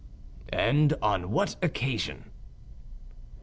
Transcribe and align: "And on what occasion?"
"And 0.53 0.95
on 1.03 1.29
what 1.29 1.57
occasion?" 1.61 2.31